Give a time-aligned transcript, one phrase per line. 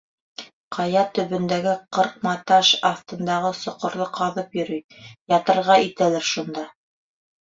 [0.75, 5.05] Ҡая төбөндәге ҡырҡматаш аҫтындағы соҡорҙо ҡаҙып йөрөй,
[5.37, 6.65] ятырға итәлер шунда.